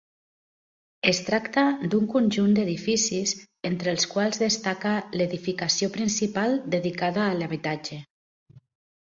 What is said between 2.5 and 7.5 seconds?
d'edificis, entre els quals destaca l'edificació principal dedicada a